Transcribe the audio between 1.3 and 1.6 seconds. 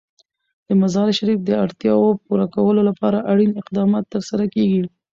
د